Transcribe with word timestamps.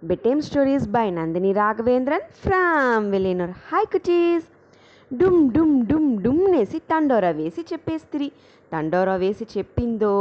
Bedtime 0.00 0.42
Stories 0.42 0.86
by 0.86 1.10
Nandini 1.10 1.52
Raghavendran 1.52 2.20
from 2.32 3.10
Villanur. 3.10 3.52
Hi 3.68 3.84
cuties! 3.86 4.44
డుమ్ 5.10 5.52
డుమ్ 5.52 5.86
డుమ్ 5.86 6.08
డుమ్ 6.22 6.42
నేసి 6.52 6.78
తండోరా 6.90 7.30
వేసి 7.30 7.62
చెప్పేస్తిరి. 7.72 8.26
తండోరా 8.72 9.14
వేసి 9.16 9.44
చెప్పిందో 9.56 10.14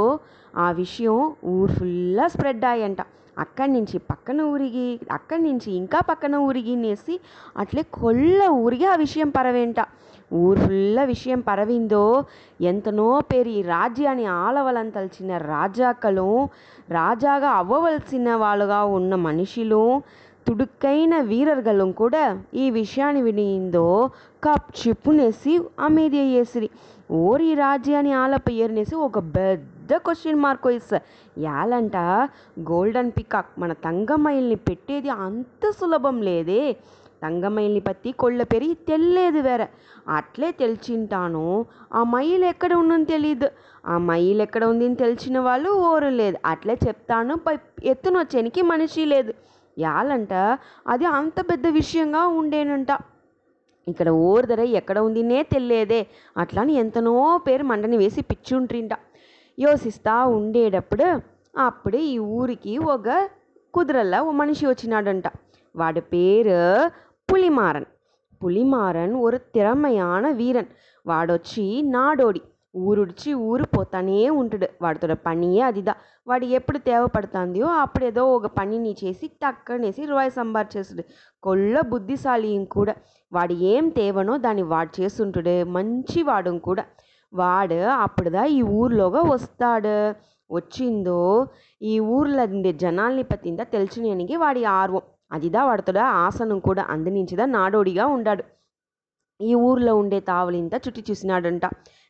ఆ 0.57 0.71
విషయం 0.71 1.17
ఊరు 1.45 1.73
ఫుల్లా 1.73 2.27
స్ప్రెడ్ 2.27 2.65
అయ్యంట. 2.65 3.01
అక్కడి 3.37 3.71
నుంచి 3.71 3.97
పక్కన 4.11 4.41
ఊరికి 4.41 4.85
అక్కడి 5.11 5.43
నుంచి 5.43 5.69
ఇంకా 5.71 5.99
పక్కన 6.01 6.35
ఊరిగినేసి 6.35 7.15
అట్లే 7.57 7.83
కొల్ల 7.93 8.39
ఊరికి 8.63 8.85
ఆ 8.85 8.95
విషయం 8.95 9.29
పరవేంట. 9.29 9.79
ఊరు 10.33 10.59
ఫుల్ల 10.59 11.03
విషయం 11.03 11.39
పరవిందో 11.39 12.03
ఎంతనో 12.61 13.19
పేరు 13.21 13.49
ఈ 13.49 13.61
రాజ్యాన్ని 13.65 14.25
ఆలవలంతల్చిన 14.39 15.37
రాజాకలు 15.47 16.29
రాజాగా 16.89 17.49
అవ్వవలసిన 17.51 18.35
వాళ్ళుగా 18.35 18.83
ఉన్న 18.97 19.15
మనుషులు 19.27 19.83
తుడుక్కైన 20.47 21.19
వీరర్గలం 21.21 21.91
కూడా 21.91 22.23
ఈ 22.53 22.69
విషయాన్ని 22.69 23.21
వినిందో 23.21 23.87
కప్ 24.43 24.69
చిప్పునేసి 24.79 25.53
ఆ 25.79 25.87
అయ్యేసిరి 26.19 26.69
ఓరి 27.11 27.53
రాజ్యాన్ని 27.53 28.13
ఆలపయ్యర్నేసి 28.13 28.95
ఒక 28.95 29.19
పెద్ద 29.35 29.97
క్వశ్చన్ 29.97 30.39
మార్క్ 30.39 30.67
వేస్తారు 30.67 31.05
యాలంట 31.41 31.97
గోల్డెన్ 32.71 33.11
పికాక్ 33.17 33.59
మన 33.59 33.73
తంగమైల్ని 33.85 34.55
పెట్టేది 34.55 35.09
అంత 35.25 35.69
సులభం 35.69 36.21
లేదే. 36.21 36.61
తంగమైల్ని 37.23 37.79
పత్తి 37.79 38.11
కొళ్ళ 38.11 38.43
పెరిగి 38.43 38.73
తెల్లేదు 38.87 39.39
వేరే. 39.39 39.67
అట్లే 40.07 40.51
తెలిసింటాను 40.51 41.45
ఆ 41.93 42.03
మైలు 42.03 42.45
ఎక్కడ 42.45 42.73
ఉందని 42.73 43.05
తెలియదు 43.05 43.49
ఆ 43.85 43.97
మైలు 43.97 44.41
ఎక్కడ 44.41 44.63
ఉందని 44.65 44.95
తెలిసిన 44.95 45.39
వాళ్ళు 45.39 45.69
ఓరు 45.89 46.09
లేదు. 46.21 46.37
అట్లే 46.45 46.77
చెప్తాను. 46.87 47.33
ఎత్తున 47.33 47.89
ఎత్తునొచ్చేనికి 47.89 48.61
మనిషి 48.61 49.05
లేదు. 49.05 49.33
యాలంట 49.78 50.34
అది 50.86 51.04
అంత 51.12 51.40
పెద్ద 51.50 51.66
విషయంగా 51.72 52.22
ఉండేనంట 52.32 52.92
ఇక్కడ 53.86 54.08
ఓర్దర 54.24 54.60
ఎక్కడ 54.72 54.98
ఉందినే 54.98 55.42
తెలియదే 55.42 56.00
అట్లని 56.36 56.74
ఎంతనో 56.74 57.14
పేరు 57.38 57.64
మండని 57.64 57.96
వేసి 57.96 58.22
పిచ్చుంట్రింట 58.22 58.92
యోసిస్తా 59.58 60.14
ఉండేటప్పుడు 60.26 61.06
అప్పుడే 61.58 62.02
ఈ 62.06 62.18
ఊరికి 62.18 62.74
ఒక 62.86 63.08
కుదురల్లా 63.74 64.18
ఓ 64.22 64.30
మనిషి 64.32 64.64
వచ్చినాడంట 64.66 65.26
వాడి 65.74 66.00
పేరు 66.12 66.60
పులిమారన్ 67.28 67.88
పులిమారన్ 68.40 69.14
ஒரு 69.14 69.38
திறமையான 69.54 70.30
வீரன் 70.30 70.70
వాడొచ్చి 71.06 71.82
నాడోడి 71.90 72.42
ఊరుడిచి 72.77 73.33
ఊరు 73.33 73.63
పోతానే 73.77 74.29
ఉంటాడు. 74.29 74.67
వాడితో 74.81 75.07
పనియే 75.25 75.61
అదిదా. 75.61 75.95
వాడు 76.27 76.45
ఎప్పుడు 76.45 76.77
తేవపడుతుందో 76.77 77.65
అప్పుడు 77.65 78.05
ఏదో 78.05 78.35
ఒక 78.35 78.45
పనిని 78.45 78.95
చేసి 79.03 79.27
టక్కనేసి 79.27 80.05
రూపాయి 80.05 80.29
సంపాదించేస్తాడు 80.31 81.03
కొల్ల 81.43 81.81
బుద్ధిశాలి 81.81 82.65
కూడా. 82.71 82.95
వాడు 83.33 83.53
ఏం 83.53 83.89
తేవనో 83.89 84.37
దాన్ని 84.37 84.61
వాడు 84.63 85.01
చేస్తుంటాడు. 85.01 85.63
మంచి 85.63 86.23
వాడు 86.23 86.51
కూడా. 86.51 86.83
వాడు 87.33 87.73
అప్పుడుదా 87.73 88.43
ఈ 88.43 88.61
ఊర్లోగా 88.61 89.21
వస్తాడు. 89.21 90.13
వచ్చిందో 90.53 91.47
ఈ 91.81 91.99
ఊర్లో 91.99 92.43
ఉండే 92.43 92.73
జనాల్ని 92.73 93.23
పత్తిందా 93.23 93.63
తెలిసిననికి 93.63 94.35
వాడి 94.35 94.63
ఆర్వం. 94.63 95.01
అదిదా 95.31 95.65
వాడుతోడా 95.65 96.05
ఆసనం 96.05 96.59
కూడా. 96.59 96.83
అందినించిదా 96.89 97.45
నాడోడిగా 97.45 98.05
ఉండాడు. 98.07 98.43
ఈ 99.41 99.55
ఊర్లో 99.55 99.95
ఉండే 99.95 100.19
తావలింత 100.19 100.73
చుట్టి 100.75 101.03
చూసినాడంట. 101.09 101.61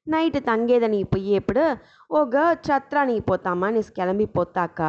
నైట్ 0.07 0.37
தங்கேதனிக்கு 0.45 1.09
போய் 1.13 1.31
ఇప్పుడు 1.39 1.63
ఒక 2.11 2.35
ఛత్రానికి 2.67 3.23
పోతాం 3.29 3.63
అనేసి 3.63 3.91
కెలమిపోతాక 3.93 4.81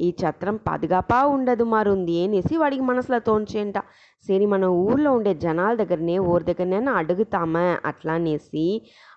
ఈ 0.00 0.08
ఛత్రం 0.20 0.56
పాదుగాపా 0.66 1.18
ఉండదు 1.26 1.64
మరుంది 1.64 2.14
అనేసి 2.24 2.54
వాడికి 2.56 2.82
మనసులో 2.82 3.18
తోంచేంట 3.18 3.78
సరే 4.26 4.46
మన 4.46 4.64
ఊర్లో 4.84 5.10
ఉండే 5.12 5.34
జనాల 5.34 5.74
దగ్గరనే 5.76 6.16
ఊరి 6.30 6.44
దగ్గరనే 6.44 6.78
అడుగుతామా? 6.92 7.66
అట్లా 7.84 8.14
అనేసి 8.14 8.64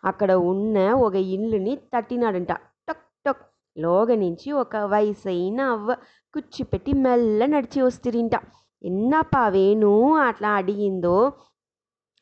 అక్కడ 0.03 0.31
ఉన్న 0.51 0.77
ఒక 0.99 1.15
ఇల్లుని 1.35 1.75
తట్టినాడంట. 1.93 2.51
టక్ 2.87 3.05
టక్ 3.25 3.43
లోగ 3.77 4.15
నుంచి 4.15 4.51
ఒక 4.63 4.75
వయసైన 4.93 5.61
అవ్వ 5.75 5.91
కుర్చీ 6.33 6.63
పెట్టి 6.63 6.93
మెల్ల 7.05 7.45
నడిచి 7.45 7.81
వస్తుంట 7.81 8.35
ఎన్నప్పా 8.81 9.47
వేణు 9.47 9.93
అట్లా 10.27 10.49
అడిగిందో 10.51 11.17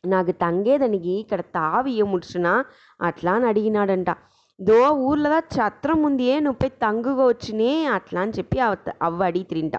నాకు 0.08 0.32
తంగేదనికి 0.32 1.10
ఇక్కడ 1.10 1.42
తావియ 1.42 2.04
ముడిచినా? 2.04 2.66
అట్లా 3.02 3.34
అని 3.34 3.46
అడిగినాడంట. 3.46 4.10
దో 4.62 4.90
ఊర్లో 4.92 5.40
ఛత్రం 5.40 6.04
ఉంది 6.04 6.40
నువ్వు 6.40 6.60
పోయి 6.60 6.72
తంగుగా 6.82 7.26
వచ్చినే 7.26 7.86
అట్లా 7.86 8.22
అని 8.22 8.32
చెప్పి 8.32 8.60
అవ 8.60 8.76
అవ్వ 9.02 9.24
అడిగితిరింట. 9.24 9.74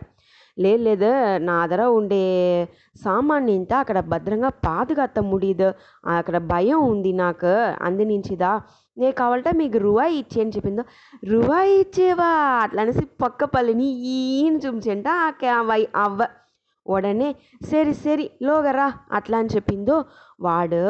లేదు 0.58 0.82
లేదు 0.82 1.38
నా 1.38 1.66
దగ్గర 1.66 1.82
ఉండే 1.86 2.68
సామాన్ 3.04 3.50
ఇంత 3.50 3.72
అక్కడ 3.74 4.00
భద్రంగా 4.00 4.48
పాదుగత్త 4.48 5.18
ముడిదు. 5.20 5.72
అక్కడ 6.06 6.38
భయం 6.38 6.80
ఉంది 6.90 7.12
నాకు 7.12 7.52
అందినించిదా? 7.82 8.60
నేను 8.98 9.12
కావాలంటే 9.12 9.52
మీకు 9.52 9.78
రువాయి 9.78 10.16
ఇచ్చే 10.16 10.40
అని 10.42 10.50
చెప్పిందో. 10.50 10.82
రువాయి 11.28 11.72
ఇచ్చేవా? 11.80 12.30
అట్లా 12.62 12.82
అనేసి 12.82 13.04
పక్క 13.22 13.44
పల్లిని 13.44 13.84
ఈయన 13.84 14.56
చూపించంట. 14.56 15.08
అవ్వ 15.96 16.26
ఉడనే 16.90 17.28
సరి 17.70 17.94
సరి 17.94 18.26
లోగరా 18.42 18.86
అట్లా 19.12 19.38
అని 19.38 19.52
చెప్పిందో 19.56 19.96
వాడు 20.40 20.82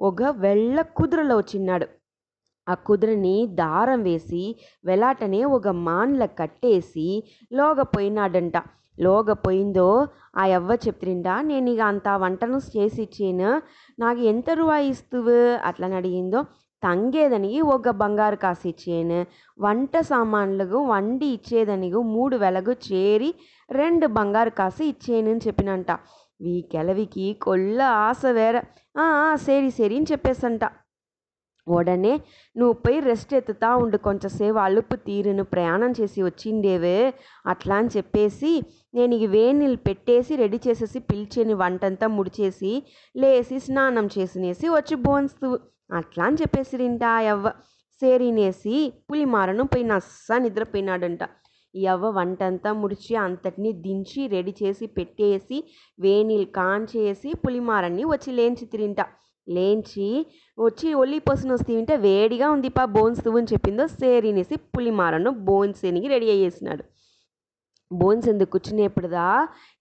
ఒక 0.00 0.22
వెళ్ళ 0.38 0.78
కుదురలో 0.96 1.36
వచ్చినాడు 1.36 1.86
ఆ 2.66 2.74
కుదురని 2.86 3.36
దారం 3.54 4.00
వేసి 4.02 4.42
వెలాటనే 4.84 5.40
ఒక 5.56 5.68
మాన్ల 5.86 6.24
కట్టేసి 6.38 7.08
లోగ 7.52 7.80
పోయినాడంట 7.94 8.56
లోగ 8.98 9.32
పోయిందో 9.40 9.86
ఆ 10.36 10.44
యవ్వ 10.46 10.72
చెప్తుండా 10.84 11.34
నేను 11.42 11.68
ఇక 11.70 11.82
అంత 11.86 12.08
వంటను 12.16 12.58
చేసి 12.74 13.00
ఇచ్చాను 13.02 13.50
నాకు 13.98 14.20
ఎంత 14.30 14.48
రూపాయి 14.60 14.86
ఇస్తువు? 14.92 15.36
అట్లని 15.68 15.96
అడిగిందో 15.96 16.40
తంగేదనికి 16.82 17.60
ఒక 17.70 17.88
బంగారు 18.00 18.36
కాసు 18.36 18.66
ఇచ్చేను 18.68 19.20
వంట 19.58 20.00
సామాన్లకు 20.08 20.78
వండి 20.86 21.28
ఇచ్చేదనిగు 21.28 22.00
మూడు 22.10 22.36
వెలగు 22.36 22.74
చేరి 22.86 23.30
రెండు 23.70 24.08
బంగారు 24.16 24.52
కాసు 24.56 24.82
ఇచ్చేను 24.84 25.30
అని 25.30 25.44
చెప్పినంట 25.46 25.92
ఈ 26.46 26.56
కెలవికి 26.72 27.26
కొల్ల 27.42 27.78
ఆశ 28.00 28.22
వేర 28.36 28.56
సరి 29.38 29.70
సరి 29.70 29.96
అని 29.96 30.08
చెప్పేసంట 30.10 30.64
ఉడనే 31.66 32.12
నువ్వు 32.56 32.74
పోయి 32.82 32.98
రెస్ట్ 33.00 33.32
ఎత్తుతా 33.34 33.68
ఉండు 33.76 33.98
కొంచెంసేపు 33.98 34.58
అలుపు 34.58 34.96
తీరును 35.06 35.44
ప్రయాణం 35.44 35.92
చేసి 35.92 36.20
వచ్చిండేవే 36.22 36.98
అట్లా 37.46 37.76
అని 37.76 37.90
చెప్పేసి 37.96 38.52
నేను 38.94 39.14
ఇక 39.14 39.26
వేణీళ్ళు 39.30 39.80
పెట్టేసి 39.86 40.36
రెడీ 40.36 40.58
చేసేసి 40.66 41.00
పిలిచేని 41.08 41.54
వంటంతా 41.54 42.08
ముడిచేసి 42.08 42.72
లేసి 43.14 43.58
స్నానం 43.58 44.08
చేసినేసి 44.16 44.68
వచ్చి 44.68 44.96
బోన్స్తూ 44.98 45.50
అట్లా 45.90 46.24
అని 46.24 46.36
చెప్పేసి 46.36 47.04
ఆ 47.04 47.20
ఎవ్వ 47.20 47.52
సేరినేసి 48.02 48.92
పులిమారను 49.10 49.64
పోయి 49.64 49.84
నస్సా 49.84 50.38
నిద్రపోయినాడంట. 50.38 51.22
ఈ 51.74 51.86
అవ్వ 51.86 52.06
వంటంతా 52.08 52.72
ముడిచి 52.72 53.16
అంతటిని 53.16 53.72
దించి 53.72 54.26
రెడీ 54.26 54.54
చేసి 54.62 54.86
పెట్టేసి 54.86 55.64
వేణీలు 56.00 56.44
కాంచేసి 56.44 57.34
పులిమారన్ని 57.46 58.04
వచ్చి 58.04 58.32
లేంచి 58.32 58.66
తిరింట. 58.66 59.00
లేంచి 59.48 60.26
వచ్చి 60.58 60.94
ఒల్లి 60.94 61.18
పొసును 61.18 61.54
వస్తే 61.54 61.96
వేడిగా 61.96 62.50
ఉంది 62.50 62.68
పా 62.68 62.84
బోన్స్ 62.84 63.28
అని 63.28 63.46
చెప్పిందో 63.52 63.86
సేరినేసి 63.86 64.56
పులిమారను 64.56 65.30
బోన్స్ 65.30 65.84
ఎనిగి 65.84 66.08
రెడీ 66.08 66.30
అయ్యేసినాడు. 66.30 66.84
బోన్స్ 67.90 68.28
ఎందుకు 68.28 68.50
కూర్చునేప్పుడుదా? 68.50 69.26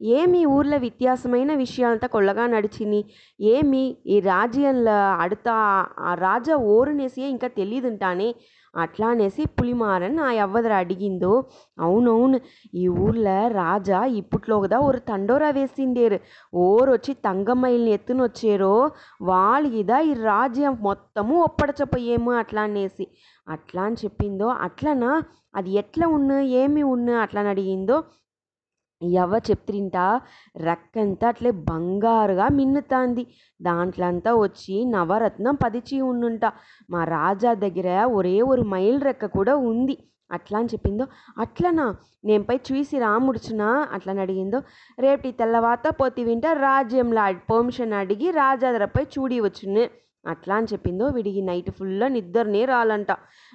ఏమి 0.01 0.45
ఊర్లో 0.45 0.77
వ్యత్యాసమైన 0.77 1.55
విషయాలంతా 1.55 2.07
కొల్లగా 2.07 2.47
నడిచిని? 2.47 3.01
ఏమి 3.39 3.81
ఈ 4.05 4.19
రాజ్యంలో 4.19 4.97
అడుతా 5.23 5.55
ఆ 5.99 6.13
రాజా 6.19 6.55
ఓరునేసి 6.75 7.21
ఇంకా 7.27 7.47
తెలియదుంటానే 7.59 8.29
అట్లా 8.75 9.07
అనేసి 9.07 9.43
పులిమారన్ 9.55 10.17
ఆ 10.19 10.29
ఎవ్వదర 10.43 10.73
అడిగిందో 10.83 11.33
అవునవును 11.77 12.37
ఈ 12.75 12.85
ఊర్లో 12.99 13.21
రాజా 13.55 13.99
ఇప్పట్లో 14.19 14.55
కదా 14.65 14.77
ஒரு 14.87 14.99
తండోరా 15.09 15.49
వేసిండేరు 15.57 16.17
ఓరొచ్చి 16.63 17.13
తంగమయిల్ని 17.27 17.91
ఎత్తునొచ్చేరో 17.97 18.73
వాళ్ళకిదా 19.29 19.99
ఈ 20.09 20.13
రాజ్యం 20.25 20.75
మొత్తము 20.87 21.35
ఒప్పడచపోయేమో 21.47 22.33
అట్లా 22.41 22.63
అనేసి. 22.63 23.05
అట్లా 23.47 23.81
అని 23.83 23.97
చెప్పిందో 24.03 24.47
అట్లనా? 24.65 25.11
అది 25.55 25.71
ఎట్లా 25.81 26.05
ఉన్న 26.15 26.31
ఏమి 26.61 26.81
ఉన్న 26.93 27.09
అట్లా 27.23 27.41
అని 27.41 27.51
అడిగిందో 27.51 27.97
ఎవ్వ 29.01 29.35
చెప్తిరింట? 29.49 29.97
రెక్కంతా 30.57 31.27
అట్లే 31.27 31.51
బంగారుగా 31.69 32.47
మిన్నుతాంది. 32.49 33.23
దాంట్లో 33.61 34.05
అంతా 34.05 34.35
వచ్చి 34.35 34.85
నవరత్నం 34.85 35.55
పదిచి 35.55 36.01
ఉండుంట. 36.01 36.45
మా 36.89 37.03
రాజా 37.03 37.53
దగ్గర 37.53 37.89
ఒరే 38.17 38.41
ఒక 38.41 38.59
మైల్ 38.65 39.01
రెక్క 39.01 39.25
కూడా 39.37 39.55
ఉంది. 39.71 39.97
అట్లా 40.31 40.59
అని 40.59 40.69
చెప్పిందో? 40.73 41.05
అట్లనా? 41.37 41.85
నేను 42.25 42.43
పోయి 42.43 42.59
చూసి 42.69 42.99
రాముడుచునా 42.99 43.67
అట్లని 43.91 44.21
అడిగిందో? 44.21 44.59
రేపటి 44.99 45.31
తెల్లవాత 45.31 45.87
పోతి 45.99 46.23
వింట 46.23 46.45
రాజ్యంలో 46.59 47.21
పర్మిషన్ 47.51 47.93
అడిగి 47.93 48.31
రాజా 48.31 48.67
దగ్గర 48.67 48.85
పోయి 48.85 49.07
చూడి 49.15 49.39
వచ్చును 49.39 49.83
అట్లా 50.25 50.55
అని 50.55 50.67
చెప్పిందో 50.73 51.05
వీడికి 51.07 51.41
నైట్ 51.41 51.71
ఫుల్ 51.71 51.93
నిద్రనే 52.13 52.65
రాలంట. 52.65 53.11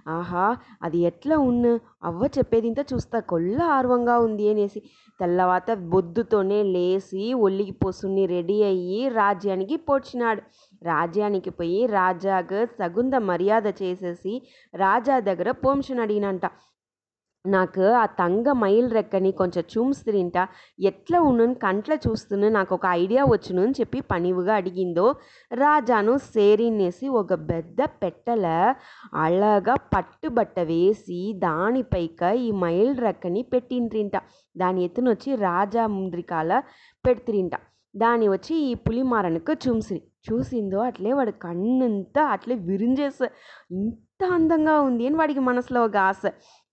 ఆహా 0.09 0.45
అది 0.83 0.99
ఎట్లా 1.01 1.37
ఉన్న? 1.41 1.65
అవ్వ 2.05 2.23
చెప్పేది 2.39 2.67
ఇంత 2.67 2.81
చూస్తా 2.93 3.21
కొల్ల 3.31 3.63
ఆర్వంగా 3.71 4.19
ఉంది 4.19 4.49
అనేసి. 4.49 4.81
తెల్లవాత 5.21 5.71
బొద్దుతోనే 5.93 6.63
లేచి 6.75 7.25
ఒల్లికి 7.41 7.75
పొసుని 7.83 8.27
రెడీ 8.27 8.59
అయ్యి 8.63 9.09
రాజ్యానికి 9.13 9.77
పోడ్చినాడు. 9.89 10.43
రాజ్యానికి 10.83 11.51
పోయి 11.51 11.81
రాజాకు 11.91 12.61
తగుంద 12.79 13.15
మర్యాద 13.31 13.67
చేసేసి 13.83 14.35
రాజా 14.75 15.17
దగ్గర 15.21 15.51
పోంషన్ 15.65 16.01
అడిగినంట 16.01 16.45
నాకు 17.45 17.85
ఆ 18.01 18.07
తంగ 18.19 18.49
మైల్ 18.63 18.89
రెక్కని 18.91 19.31
కొంచెం 19.33 19.65
చూమ్స్తిరింట 19.73 20.39
ఎట్లా 20.81 21.19
ఉన్ను 21.21 21.45
కంట్ల 21.63 21.93
చూస్తున్న 22.07 22.49
నాకు 22.49 22.73
ఒక 22.75 22.87
ఐడియా 23.03 23.23
వచ్చును 23.25 23.63
అని 23.63 23.75
చెప్పి 23.81 24.01
పనివుగా 24.13 24.55
అడిగిందో 24.55 25.07
రాజాను 25.53 26.15
సేరినేసి 26.35 27.09
ఒక 27.21 27.33
పెద్ద 27.51 27.81
పెట్టెల 28.03 28.47
అలాగా 29.15 29.75
పట్టుబట్ట 29.95 30.59
వేసి 30.73 31.21
దానిపైక 31.39 32.23
ఈ 32.47 32.51
మైల్ 32.65 32.95
రెక్కని 32.99 33.43
పెట్టిండ్రింట. 33.53 34.17
దాని 34.57 34.85
ఎత్తునొచ్చి 34.85 35.31
రాజా 35.47 35.87
ముంద్రికాల 35.97 36.53
పెడుతురింట. 37.05 37.55
దాని 37.95 38.27
వచ్చి 38.29 38.55
ఈ 38.71 38.73
పులిమారనుకు 38.87 39.53
చూసిరి 39.65 40.01
చూసిందో 40.29 40.79
అట్లే 40.81 41.13
వాడి 41.13 41.33
కన్నంతా 41.45 42.23
అట్లే 42.35 42.55
విరించేస 42.69 43.19
ఇంత 43.79 44.23
అందంగా 44.35 44.75
ఉంది 44.81 45.05
అని 45.07 45.17
వాడికి 45.17 45.41
మనసులో 45.41 45.81
ఒక 45.85 45.97
ఆశ. 46.11 46.23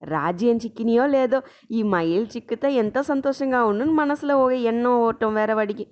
రాజ్యం 0.02 0.58
చిక్కినాయో 0.58 1.06
లేదో 1.08 1.40
ఈ 1.72 1.84
మైల్ 1.94 2.26
చిక్కితే 2.36 2.74
ఎంత 2.74 2.98
సంతోషంగా 3.02 3.64
ఉండు 3.66 3.86
మనసులో 3.92 4.36
ఎన్నో 4.72 4.92
ఓటం 5.00 5.32
వేరవడికి. 5.36 5.86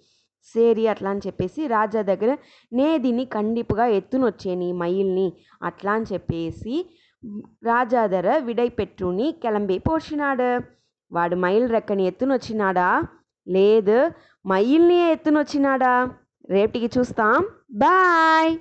సేరి 0.56 0.88
అట్లా 0.88 1.10
అని 1.10 1.22
చెప్పేసి 1.28 1.68
రాజా 1.68 2.02
దగ్గర 2.02 2.32
నే 2.72 2.98
దీన్ని 2.98 3.26
కండిపుగా 3.26 3.86
ఎత్తునొచ్చేని 4.00 4.74
మయిల్ని 4.74 5.28
అట్లా 5.64 5.92
అని 5.92 6.06
చెప్పేసి 6.14 6.76
రాజాదర 7.64 8.38
విడైపెట్టుని 8.48 9.32
కిలంబి 9.44 9.80
పోషినాడు. 9.80 10.50
వాడు 11.12 11.36
మైల్ 11.36 11.70
రెక్కని 11.70 12.04
ఎత్తునొచ్చినాడా? 12.08 12.90
లేదు 13.48 13.98
మయిల్ని 14.46 15.00
ఎత్తునొచ్చినాడా? 15.12 15.94
రేపటికి 16.50 16.90
చూస్తాం. 16.98 17.34
బాయ్! 17.76 18.52